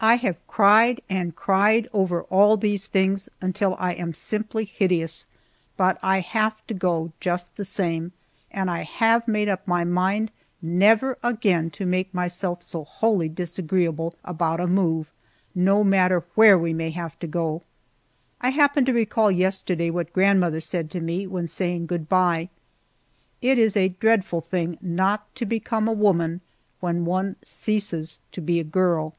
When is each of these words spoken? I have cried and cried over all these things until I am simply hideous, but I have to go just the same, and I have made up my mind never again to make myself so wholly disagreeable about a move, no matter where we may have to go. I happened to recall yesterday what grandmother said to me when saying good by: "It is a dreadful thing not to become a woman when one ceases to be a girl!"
I 0.00 0.14
have 0.18 0.36
cried 0.46 1.00
and 1.10 1.34
cried 1.34 1.88
over 1.92 2.22
all 2.30 2.56
these 2.56 2.86
things 2.86 3.28
until 3.40 3.74
I 3.80 3.94
am 3.94 4.14
simply 4.14 4.64
hideous, 4.64 5.26
but 5.76 5.98
I 6.04 6.20
have 6.20 6.64
to 6.68 6.72
go 6.74 7.10
just 7.18 7.56
the 7.56 7.64
same, 7.64 8.12
and 8.52 8.70
I 8.70 8.82
have 8.82 9.26
made 9.26 9.48
up 9.48 9.66
my 9.66 9.82
mind 9.82 10.30
never 10.62 11.18
again 11.24 11.70
to 11.70 11.84
make 11.84 12.14
myself 12.14 12.62
so 12.62 12.84
wholly 12.84 13.28
disagreeable 13.28 14.14
about 14.24 14.60
a 14.60 14.68
move, 14.68 15.10
no 15.52 15.82
matter 15.82 16.22
where 16.36 16.56
we 16.56 16.72
may 16.72 16.90
have 16.90 17.18
to 17.18 17.26
go. 17.26 17.62
I 18.40 18.50
happened 18.50 18.86
to 18.86 18.92
recall 18.92 19.32
yesterday 19.32 19.90
what 19.90 20.12
grandmother 20.12 20.60
said 20.60 20.92
to 20.92 21.00
me 21.00 21.26
when 21.26 21.48
saying 21.48 21.86
good 21.86 22.08
by: 22.08 22.50
"It 23.42 23.58
is 23.58 23.76
a 23.76 23.88
dreadful 23.88 24.42
thing 24.42 24.78
not 24.80 25.34
to 25.34 25.44
become 25.44 25.88
a 25.88 25.92
woman 25.92 26.40
when 26.78 27.04
one 27.04 27.34
ceases 27.42 28.20
to 28.30 28.40
be 28.40 28.60
a 28.60 28.64
girl!" 28.64 29.16